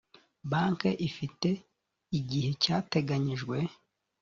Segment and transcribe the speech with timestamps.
[0.51, 1.49] banki ifite
[2.19, 3.57] igihe cyateganyijwe